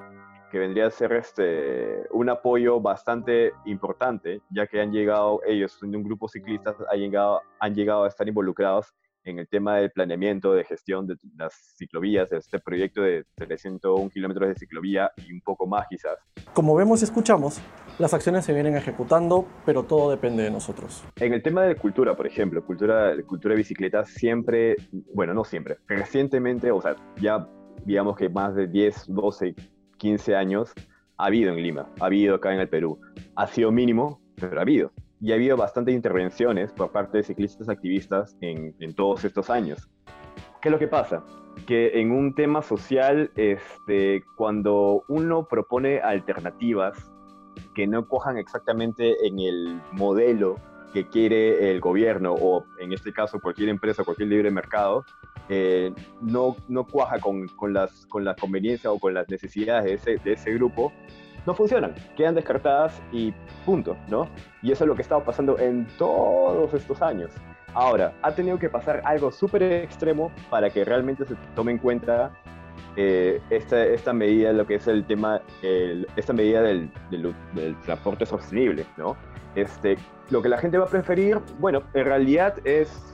que 0.51 0.59
vendría 0.59 0.87
a 0.87 0.91
ser 0.91 1.11
este, 1.13 2.07
un 2.11 2.29
apoyo 2.29 2.79
bastante 2.79 3.51
importante, 3.65 4.41
ya 4.49 4.67
que 4.67 4.79
han 4.79 4.91
llegado, 4.91 5.41
ellos 5.45 5.81
un 5.83 6.03
grupo 6.03 6.27
ciclista, 6.27 6.75
han 6.89 6.99
llegado, 6.99 7.41
han 7.59 7.75
llegado 7.75 8.05
a 8.05 8.07
estar 8.07 8.27
involucrados 8.27 8.93
en 9.25 9.39
el 9.39 9.47
tema 9.47 9.77
del 9.77 9.91
planeamiento, 9.91 10.53
de 10.53 10.63
gestión 10.63 11.07
de 11.07 11.17
las 11.35 11.75
ciclovías, 11.77 12.29
de 12.29 12.37
este 12.37 12.59
proyecto 12.59 13.01
de 13.01 13.25
301 13.35 14.09
kilómetros 14.11 14.49
de 14.49 14.55
ciclovía 14.55 15.11
y 15.17 15.33
un 15.33 15.41
poco 15.41 15.67
más 15.67 15.87
quizás. 15.89 16.15
Como 16.53 16.75
vemos 16.75 17.01
y 17.01 17.05
escuchamos, 17.05 17.59
las 17.99 18.13
acciones 18.13 18.45
se 18.45 18.53
vienen 18.53 18.75
ejecutando, 18.77 19.47
pero 19.65 19.83
todo 19.83 20.11
depende 20.11 20.43
de 20.43 20.51
nosotros. 20.51 21.03
En 21.17 21.33
el 21.33 21.41
tema 21.41 21.63
de 21.63 21.75
cultura, 21.75 22.15
por 22.15 22.27
ejemplo, 22.27 22.63
cultura, 22.63 23.13
cultura 23.25 23.53
de 23.53 23.57
bicicleta, 23.57 24.05
siempre, 24.05 24.75
bueno, 25.13 25.33
no 25.33 25.43
siempre, 25.43 25.77
recientemente, 25.87 26.71
o 26.71 26.81
sea, 26.81 26.95
ya 27.19 27.47
digamos 27.83 28.15
que 28.15 28.29
más 28.29 28.55
de 28.55 28.67
10, 28.67 29.05
12, 29.07 29.55
15 29.97 30.35
años, 30.35 30.73
ha 31.17 31.25
habido 31.25 31.51
en 31.51 31.61
Lima, 31.61 31.89
ha 31.99 32.05
habido 32.05 32.35
acá 32.35 32.53
en 32.53 32.59
el 32.59 32.69
Perú. 32.69 32.99
Ha 33.35 33.47
sido 33.47 33.71
mínimo, 33.71 34.21
pero 34.35 34.59
ha 34.59 34.61
habido. 34.61 34.91
Y 35.25 35.31
ha 35.31 35.35
habido 35.35 35.57
bastantes 35.57 35.95
intervenciones 35.95 36.71
por 36.71 36.91
parte 36.91 37.17
de 37.17 37.23
ciclistas 37.23 37.67
activistas 37.67 38.37
en, 38.41 38.75
en 38.79 38.93
todos 38.93 39.25
estos 39.25 39.49
años. 39.49 39.89
¿Qué 40.61 40.69
es 40.69 40.71
lo 40.71 40.77
que 40.77 40.87
pasa? 40.87 41.23
Que 41.65 41.99
en 41.99 42.11
un 42.11 42.35
tema 42.35 42.61
social, 42.61 43.31
este, 43.35 44.23
cuando 44.37 45.03
uno 45.07 45.47
propone 45.47 45.99
alternativas 45.99 47.11
que 47.73 47.87
no 47.87 48.07
cojan 48.07 48.37
exactamente 48.37 49.15
en 49.25 49.39
el 49.39 49.81
modelo 49.93 50.57
que 50.93 51.07
quiere 51.07 51.71
el 51.71 51.81
gobierno 51.81 52.35
o 52.35 52.63
en 52.79 52.93
este 52.93 53.11
caso 53.11 53.39
cualquier 53.39 53.69
empresa, 53.69 54.03
cualquier 54.03 54.29
libre 54.29 54.51
mercado, 54.51 55.05
eh, 55.49 55.91
no, 56.21 56.55
no 56.67 56.85
cuaja 56.85 57.19
con, 57.19 57.47
con, 57.47 57.73
las, 57.73 58.05
con 58.05 58.23
la 58.23 58.35
conveniencia 58.35 58.91
o 58.91 58.99
con 58.99 59.15
las 59.15 59.27
necesidades 59.27 59.85
de 59.85 59.93
ese, 59.93 60.23
de 60.23 60.33
ese 60.33 60.53
grupo, 60.53 60.93
no 61.45 61.53
funcionan, 61.53 61.93
quedan 62.15 62.35
descartadas 62.35 63.01
y 63.11 63.33
punto, 63.65 63.95
¿no? 64.07 64.27
Y 64.61 64.71
eso 64.71 64.83
es 64.83 64.87
lo 64.87 64.95
que 64.95 65.01
ha 65.01 65.03
estado 65.03 65.23
pasando 65.23 65.59
en 65.59 65.87
todos 65.97 66.73
estos 66.73 67.01
años. 67.01 67.31
Ahora, 67.73 68.13
ha 68.21 68.31
tenido 68.31 68.57
que 68.57 68.69
pasar 68.69 69.01
algo 69.03 69.31
súper 69.31 69.63
extremo 69.63 70.31
para 70.49 70.69
que 70.69 70.85
realmente 70.85 71.25
se 71.25 71.35
tome 71.55 71.73
en 71.73 71.77
cuenta 71.77 72.31
eh, 72.95 73.41
esta, 73.49 73.83
esta, 73.85 74.13
medida, 74.13 74.53
lo 74.53 74.65
que 74.65 74.75
es 74.75 74.87
el 74.87 75.05
tema, 75.05 75.41
esta 76.15 76.31
medida 76.31 76.61
del, 76.61 76.89
del, 77.11 77.35
del, 77.53 77.75
transporte 77.81 78.25
sostenible, 78.25 78.85
¿no? 78.95 79.17
Este, 79.55 79.97
lo 80.29 80.41
que 80.41 80.47
la 80.47 80.57
gente 80.57 80.77
va 80.77 80.85
a 80.85 80.89
preferir, 80.89 81.39
bueno, 81.59 81.83
en 81.93 82.05
realidad 82.05 82.55
es, 82.65 83.13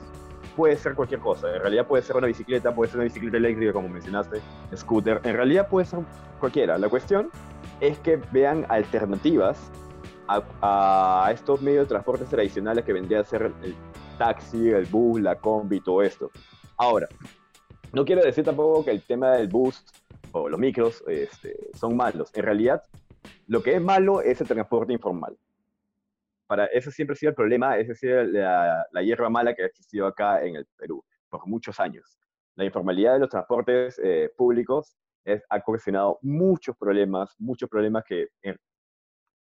puede 0.56 0.76
ser 0.76 0.94
cualquier 0.94 1.20
cosa. 1.20 1.52
En 1.52 1.60
realidad 1.60 1.86
puede 1.86 2.04
ser 2.04 2.16
una 2.16 2.28
bicicleta, 2.28 2.72
puede 2.72 2.90
ser 2.90 2.98
una 2.98 3.04
bicicleta 3.04 3.36
eléctrica, 3.36 3.72
como 3.72 3.88
mencionaste, 3.88 4.40
scooter. 4.76 5.20
En 5.24 5.34
realidad 5.34 5.68
puede 5.68 5.86
ser 5.86 6.00
cualquiera. 6.38 6.78
La 6.78 6.88
cuestión 6.88 7.30
es 7.82 7.98
que 7.98 8.16
vean 8.30 8.64
alternativas 8.68 9.70
a, 10.28 11.30
estos 11.34 11.60
medios 11.60 11.84
de 11.84 11.88
transporte 11.88 12.24
tradicionales 12.24 12.84
que 12.84 12.92
vendría 12.92 13.20
a 13.20 13.24
ser 13.24 13.52
el 13.62 13.74
taxi, 14.16 14.70
el 14.70 14.86
bus, 14.86 15.20
la 15.20 15.34
combi, 15.34 15.80
todo 15.80 16.00
esto. 16.00 16.30
Ahora, 16.76 17.08
no 17.92 18.04
quiero 18.04 18.22
decir 18.22 18.44
tampoco 18.44 18.84
que 18.84 18.92
el 18.92 19.02
tema 19.02 19.32
del 19.32 19.48
bus 19.48 19.84
o 20.30 20.48
los 20.48 20.60
micros 20.60 21.02
este, 21.08 21.70
son 21.74 21.96
malos. 21.96 22.30
En 22.34 22.44
realidad, 22.44 22.82
lo 23.48 23.62
que 23.62 23.74
es 23.74 23.82
malo 23.82 24.22
es 24.22 24.40
el 24.40 24.46
transporte 24.46 24.92
informal. 24.92 25.36
Para 26.46 26.66
eso 26.66 26.92
siempre 26.92 27.14
ha 27.14 27.16
sido 27.16 27.30
el 27.30 27.36
problema, 27.36 27.76
esa 27.78 27.92
ha 27.92 27.96
sido 27.96 28.22
la, 28.22 28.86
la, 28.92 29.02
hierba 29.02 29.28
mala 29.28 29.54
que 29.54 29.64
ha 29.64 29.66
existido 29.66 30.06
acá 30.06 30.44
en 30.44 30.54
el 30.54 30.66
Perú 30.76 31.04
por 31.28 31.46
muchos 31.48 31.80
años. 31.80 32.16
La 32.54 32.64
informalidad 32.64 33.14
de 33.14 33.18
los 33.18 33.28
transportes 33.28 34.00
eh, 34.04 34.30
públicos 34.36 34.96
es, 35.24 35.42
ha 35.48 35.56
ocasionado 35.56 36.18
muchos 36.22 36.76
problemas, 36.76 37.34
muchos 37.38 37.68
problemas 37.68 38.04
que 38.04 38.28
en, 38.42 38.56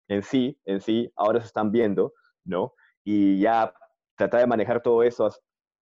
en 0.09 0.23
sí, 0.23 0.59
en 0.65 0.81
sí, 0.81 1.11
ahora 1.17 1.41
se 1.41 1.47
están 1.47 1.71
viendo, 1.71 2.13
¿no? 2.45 2.75
Y 3.05 3.41
ya 3.41 3.73
tratar 4.17 4.41
de 4.41 4.47
manejar 4.47 4.83
todo 4.83 5.03
eso 5.03 5.31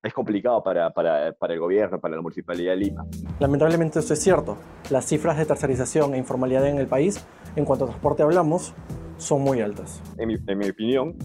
es 0.02 0.14
complicado 0.14 0.62
para, 0.62 0.90
para, 0.90 1.32
para, 1.32 1.54
el 1.54 1.60
gobierno, 1.60 2.00
para 2.00 2.14
la 2.14 2.22
Municipalidad 2.22 2.72
de 2.72 2.76
Lima. 2.78 3.06
Lamentablemente 3.40 3.98
esto 3.98 4.14
es 4.14 4.22
cierto. 4.22 4.56
Las 4.90 5.06
cifras 5.06 5.36
de 5.36 5.44
tercerización 5.44 6.14
e 6.14 6.18
informalidad 6.18 6.66
en 6.66 6.78
el 6.78 6.86
país, 6.86 7.26
en 7.56 7.64
cuanto 7.64 7.84
a 7.84 7.88
transporte 7.88 8.22
hablamos, 8.22 8.74
son 9.16 9.42
muy 9.42 9.60
altas. 9.60 10.00
En 10.16 10.28
mi, 10.28 10.36
en 10.46 10.58
mi 10.58 10.68
opinión, 10.68 11.16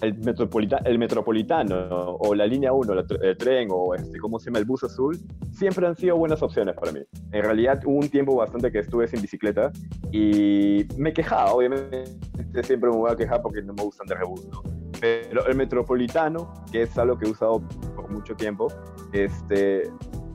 el, 0.00 0.18
metropolita, 0.18 0.78
el 0.84 0.98
metropolitano 0.98 2.16
o 2.16 2.34
la 2.34 2.46
línea 2.46 2.72
1, 2.72 2.92
el, 3.22 3.36
tren 3.36 3.68
o 3.70 3.94
este, 3.94 4.18
¿cómo 4.18 4.38
se 4.38 4.46
llama? 4.46 4.58
el 4.58 4.64
bus 4.64 4.84
azul, 4.84 5.18
siempre 5.52 5.86
han 5.86 5.96
sido 5.96 6.16
buenas 6.16 6.42
opciones 6.42 6.74
para 6.74 6.92
mí. 6.92 7.00
En 7.32 7.42
realidad 7.42 7.80
hubo 7.84 7.98
un 7.98 8.08
tiempo 8.08 8.36
bastante 8.36 8.70
que 8.70 8.80
estuve 8.80 9.06
sin 9.08 9.20
bicicleta 9.22 9.72
y 10.12 10.86
me 10.96 11.12
quejaba, 11.12 11.52
obviamente 11.52 12.04
siempre 12.62 12.90
me 12.90 12.96
voy 12.96 13.10
a 13.10 13.16
quejar 13.16 13.42
porque 13.42 13.62
no 13.62 13.74
me 13.74 13.82
gustan 13.82 14.06
de 14.06 14.14
rebus. 14.14 14.46
Pero 15.00 15.46
el 15.46 15.56
metropolitano, 15.56 16.52
que 16.70 16.82
es 16.82 16.96
algo 16.96 17.18
que 17.18 17.26
he 17.26 17.30
usado 17.30 17.62
por 17.94 18.10
mucho 18.10 18.34
tiempo, 18.34 18.68
este, 19.12 19.90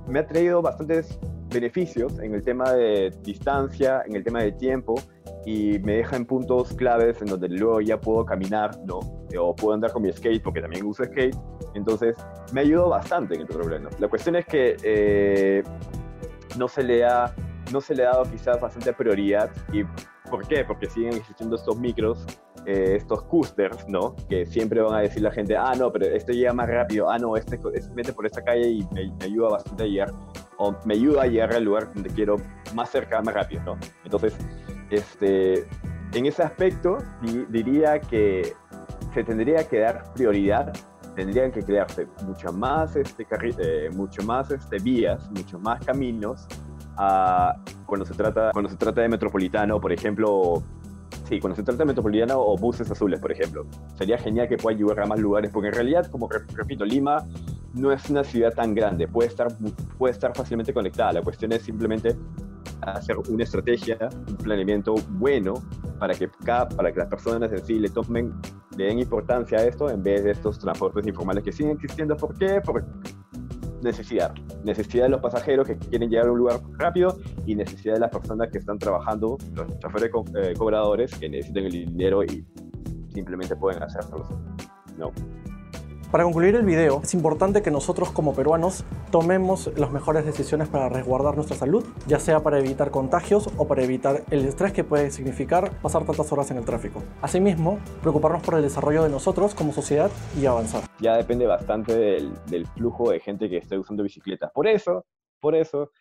me 0.07 0.19
ha 0.19 0.27
traído 0.27 0.61
bastantes 0.61 1.19
beneficios 1.49 2.19
en 2.19 2.35
el 2.35 2.43
tema 2.43 2.71
de 2.73 3.11
distancia, 3.23 4.03
en 4.05 4.15
el 4.15 4.23
tema 4.23 4.43
de 4.43 4.51
tiempo 4.51 4.95
y 5.45 5.79
me 5.79 5.97
deja 5.97 6.15
en 6.15 6.25
puntos 6.25 6.73
claves 6.73 7.21
en 7.21 7.27
donde 7.27 7.49
luego 7.49 7.81
ya 7.81 7.99
puedo 7.99 8.25
caminar, 8.25 8.77
¿no? 8.85 8.99
O 9.39 9.55
puedo 9.55 9.73
andar 9.73 9.91
con 9.91 10.03
mi 10.03 10.11
skate 10.11 10.43
porque 10.43 10.61
también 10.61 10.85
uso 10.85 11.03
skate. 11.03 11.35
Entonces, 11.75 12.15
me 12.51 12.61
ayudó 12.61 12.89
bastante 12.89 13.35
en 13.35 13.41
el 13.41 13.47
problema. 13.47 13.89
La 13.99 14.07
cuestión 14.07 14.35
es 14.35 14.45
que 14.45 14.75
eh, 14.83 15.63
no, 16.57 16.67
se 16.67 16.83
le 16.83 17.05
ha, 17.05 17.33
no 17.71 17.79
se 17.81 17.95
le 17.95 18.05
ha 18.05 18.11
dado 18.11 18.23
quizás 18.23 18.59
bastante 18.59 18.91
prioridad. 18.93 19.49
¿Y 19.71 19.83
por 20.29 20.47
qué? 20.47 20.63
Porque 20.65 20.89
siguen 20.89 21.13
existiendo 21.13 21.55
estos 21.55 21.77
micros, 21.77 22.25
eh, 22.65 22.95
estos 22.97 23.23
coasters, 23.23 23.87
¿no? 23.87 24.15
Que 24.29 24.45
siempre 24.45 24.81
van 24.81 24.95
a 24.95 24.99
decir 24.99 25.21
la 25.21 25.31
gente, 25.31 25.55
ah, 25.55 25.73
no, 25.77 25.91
pero 25.91 26.05
este 26.05 26.33
llega 26.33 26.53
más 26.53 26.69
rápido, 26.69 27.09
ah, 27.09 27.17
no, 27.17 27.35
este, 27.35 27.59
este 27.73 27.93
mete 27.93 28.13
por 28.13 28.25
esta 28.25 28.43
calle 28.43 28.69
y 28.69 28.87
me, 28.91 29.11
me 29.17 29.25
ayuda 29.25 29.49
bastante 29.49 29.83
a 29.83 29.87
llegar, 29.87 30.11
o 30.57 30.75
me 30.85 30.95
ayuda 30.95 31.23
a 31.23 31.27
llegar 31.27 31.53
al 31.53 31.63
lugar 31.63 31.91
donde 31.93 32.09
quiero 32.09 32.35
más 32.75 32.89
cerca, 32.89 33.21
más 33.21 33.33
rápido, 33.33 33.63
¿no? 33.63 33.77
Entonces, 34.03 34.37
este, 34.89 35.67
en 36.13 36.25
ese 36.25 36.43
aspecto 36.43 36.97
diría 37.49 37.99
que 37.99 38.53
se 39.13 39.23
tendría 39.23 39.67
que 39.67 39.79
dar 39.79 40.13
prioridad, 40.13 40.73
tendrían 41.15 41.51
que 41.51 41.63
crearse 41.63 42.07
mucho 42.25 42.51
más, 42.53 42.95
este, 42.95 43.27
eh, 43.59 43.89
mucho 43.91 44.23
más 44.23 44.51
este, 44.51 44.77
vías, 44.79 45.29
muchos 45.31 45.59
más 45.61 45.83
caminos 45.85 46.47
a, 46.97 47.55
cuando, 47.85 48.05
se 48.05 48.13
trata, 48.13 48.51
cuando 48.51 48.69
se 48.69 48.77
trata 48.77 49.01
de 49.01 49.09
metropolitano, 49.09 49.79
por 49.79 49.91
ejemplo, 49.91 50.63
sí, 51.27 51.39
cuando 51.39 51.55
se 51.55 51.63
trata 51.63 51.79
de 51.79 51.85
metropolitano 51.85 52.39
o 52.39 52.57
buses 52.57 52.89
azules, 52.89 53.19
por 53.19 53.31
ejemplo. 53.31 53.65
Sería 53.97 54.17
genial 54.17 54.47
que 54.47 54.57
pueda 54.57 54.77
llegar 54.77 55.01
a 55.01 55.05
más 55.05 55.19
lugares, 55.19 55.51
porque 55.51 55.69
en 55.69 55.73
realidad, 55.73 56.07
como 56.07 56.29
repito, 56.29 56.85
Lima 56.85 57.25
no 57.73 57.91
es 57.91 58.09
una 58.09 58.23
ciudad 58.23 58.53
tan 58.53 58.73
grande, 58.73 59.07
puede 59.07 59.29
estar, 59.29 59.47
puede 59.97 60.13
estar 60.13 60.35
fácilmente 60.35 60.73
conectada. 60.73 61.13
La 61.13 61.21
cuestión 61.21 61.51
es 61.51 61.63
simplemente 61.63 62.15
hacer 62.81 63.17
una 63.29 63.43
estrategia, 63.43 63.97
un 64.27 64.37
planeamiento 64.37 64.95
bueno 65.09 65.55
para 65.99 66.13
que, 66.13 66.29
cada, 66.43 66.69
para 66.69 66.91
que 66.91 66.99
las 66.99 67.09
personas 67.09 67.51
en 67.51 67.63
sí 67.65 67.79
le 67.79 67.89
tomen, 67.89 68.33
le 68.77 68.85
den 68.85 68.99
importancia 68.99 69.59
a 69.59 69.63
esto 69.63 69.89
en 69.89 70.01
vez 70.01 70.23
de 70.23 70.31
estos 70.31 70.59
transportes 70.59 71.05
informales 71.05 71.43
que 71.43 71.51
siguen 71.51 71.73
existiendo. 71.73 72.15
¿Por 72.15 72.37
qué? 72.37 72.61
Por 72.61 72.85
necesidad. 73.81 74.33
Necesidad 74.63 75.05
de 75.05 75.09
los 75.09 75.21
pasajeros 75.21 75.67
que 75.67 75.77
quieren 75.77 76.09
llegar 76.09 76.27
a 76.27 76.31
un 76.31 76.37
lugar 76.37 76.59
rápido 76.77 77.17
y 77.45 77.55
necesidad 77.55 77.95
de 77.95 77.99
las 78.01 78.11
personas 78.11 78.49
que 78.51 78.57
están 78.57 78.77
trabajando, 78.77 79.37
los 79.53 79.79
choferes 79.79 80.11
eh, 80.35 80.53
cobradores 80.57 81.13
que 81.15 81.29
necesitan 81.29 81.65
el 81.65 81.71
dinero 81.71 82.23
y 82.23 82.45
simplemente 83.13 83.55
pueden 83.55 83.83
hacerlo. 83.83 84.27
No. 84.97 85.11
Para 86.11 86.23
concluir 86.23 86.55
el 86.55 86.65
video, 86.65 87.01
es 87.03 87.13
importante 87.13 87.61
que 87.61 87.69
nosotros 87.69 88.11
como 88.11 88.33
peruanos 88.33 88.83
tomemos 89.11 89.69
las 89.77 89.91
mejores 89.91 90.25
decisiones 90.25 90.67
para 90.67 90.89
resguardar 90.89 91.35
nuestra 91.35 91.55
salud, 91.55 91.85
ya 92.07 92.17
sea 92.17 92.39
para 92.41 92.57
evitar 92.57 92.89
contagios 92.89 93.47
o 93.57 93.67
para 93.67 93.83
evitar 93.83 94.23
el 94.31 94.43
estrés 94.45 94.73
que 94.73 94.83
puede 94.83 95.11
significar 95.11 95.69
pasar 95.83 96.07
tantas 96.07 96.31
horas 96.31 96.49
en 96.49 96.57
el 96.57 96.65
tráfico. 96.65 97.03
Asimismo, 97.21 97.77
preocuparnos 98.01 98.41
por 98.41 98.55
el 98.55 98.63
desarrollo 98.63 99.03
de 99.03 99.09
nosotros 99.09 99.53
como 99.53 99.71
sociedad 99.71 100.09
y 100.41 100.47
avanzar. 100.47 100.81
Ya 100.99 101.15
depende 101.15 101.45
bastante 101.45 101.95
del, 101.95 102.65
flujo 102.75 103.11
de 103.11 103.19
gente 103.19 103.47
que 103.47 103.57
esté 103.57 103.77
usando 103.77 104.01
bicicletas. 104.01 104.51
Por 104.51 104.67
eso, 104.67 105.05
por 105.39 105.53
eso, 105.53 105.91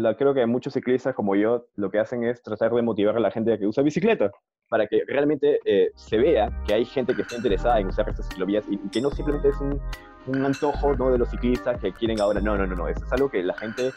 la, 0.00 0.16
creo 0.16 0.34
que 0.34 0.44
muchos 0.46 0.72
ciclistas 0.74 1.14
como 1.14 1.36
yo 1.36 1.66
lo 1.76 1.90
que 1.90 1.98
hacen 1.98 2.24
es 2.24 2.42
tratar 2.42 2.72
de 2.72 2.82
motivar 2.82 3.16
a 3.16 3.20
la 3.20 3.30
gente 3.30 3.58
que 3.58 3.66
usa 3.66 3.82
bicicleta 3.82 4.30
para 4.68 4.86
que 4.86 5.02
realmente 5.06 5.60
eh, 5.64 5.90
se 5.96 6.16
vea 6.18 6.50
que 6.66 6.74
hay 6.74 6.84
gente 6.84 7.14
que 7.14 7.22
está 7.22 7.36
interesada 7.36 7.80
en 7.80 7.88
usar 7.88 8.08
estas 8.08 8.28
ciclovías 8.28 8.64
y, 8.68 8.74
y 8.74 8.88
que 8.90 9.00
no 9.00 9.10
simplemente 9.10 9.48
es 9.48 9.60
un, 9.60 9.80
un 10.26 10.44
antojo 10.44 10.94
¿no? 10.94 11.10
de 11.10 11.18
los 11.18 11.28
ciclistas 11.30 11.80
que 11.80 11.92
quieren 11.92 12.20
ahora. 12.20 12.40
No, 12.40 12.56
no, 12.56 12.66
no, 12.66 12.76
no. 12.76 12.88
Eso 12.88 13.04
es 13.04 13.12
algo 13.12 13.30
que 13.30 13.42
la 13.42 13.54
gente, 13.54 13.92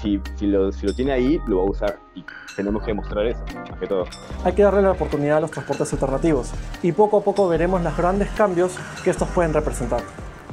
si, 0.00 0.20
si, 0.36 0.46
lo, 0.46 0.72
si 0.72 0.86
lo 0.86 0.94
tiene 0.94 1.12
ahí, 1.12 1.40
lo 1.46 1.58
va 1.58 1.62
a 1.64 1.70
usar 1.70 1.98
y 2.14 2.24
tenemos 2.54 2.82
que 2.82 2.88
demostrar 2.88 3.26
eso, 3.26 3.44
más 3.54 3.78
que 3.78 3.86
todo. 3.86 4.04
Hay 4.44 4.52
que 4.54 4.62
darle 4.62 4.82
la 4.82 4.92
oportunidad 4.92 5.38
a 5.38 5.40
los 5.40 5.50
transportes 5.50 5.92
alternativos 5.92 6.52
y 6.82 6.92
poco 6.92 7.18
a 7.18 7.22
poco 7.22 7.48
veremos 7.48 7.82
los 7.82 7.96
grandes 7.96 8.30
cambios 8.30 8.76
que 9.02 9.10
estos 9.10 9.28
pueden 9.28 9.52
representar. 9.52 10.00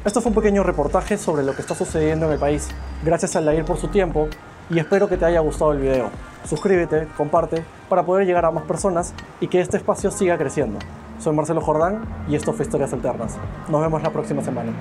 Esto 0.04 0.20
fue 0.20 0.32
un 0.32 0.36
pequeño 0.36 0.64
reportaje 0.64 1.18
sobre 1.18 1.44
lo 1.44 1.56
que 1.56 1.62
está 1.62 1.76
sucediendo 1.76 2.26
en 2.26 2.34
el 2.34 2.40
país. 2.40 2.70
Gracias 3.06 3.38
a 3.38 3.42
Lair 3.42 3.64
por 3.64 3.78
su 3.78 3.88
tiempo 3.88 4.28
y 4.70 4.80
espero 4.80 5.08
que 5.08 5.18
te 5.18 5.26
haya 5.26 5.40
gustado 5.40 5.72
el 5.74 5.80
video. 5.80 6.10
Suscríbete, 6.46 7.08
comparte, 7.16 7.64
para 7.90 8.04
poder 8.04 8.26
llegar 8.26 8.46
a 8.46 8.52
más 8.52 8.64
personas 8.64 9.14
y 9.40 9.48
que 9.48 9.62
este 9.62 9.78
espacio 9.78 10.12
siga 10.12 10.38
creciendo. 10.38 10.80
Soy 11.20 11.36
Marcelo 11.36 11.62
Jordán 11.62 12.02
y 12.28 12.36
esto 12.36 12.54
fue 12.54 12.66
Historias 12.66 12.92
Alternas. 12.92 13.38
Nos 13.70 13.82
vemos 13.82 14.04
la 14.04 14.10
próxima 14.10 14.44
semana. 14.44 14.72